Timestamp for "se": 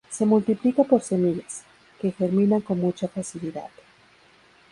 0.09-0.25